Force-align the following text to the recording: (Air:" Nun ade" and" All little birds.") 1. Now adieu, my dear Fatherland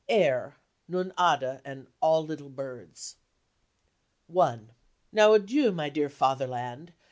(Air:" 0.09 0.57
Nun 0.87 1.13
ade" 1.19 1.61
and" 1.63 1.85
All 2.01 2.25
little 2.25 2.49
birds.") 2.49 3.17
1. 4.25 4.71
Now 5.11 5.33
adieu, 5.33 5.71
my 5.71 5.89
dear 5.91 6.09
Fatherland 6.09 6.93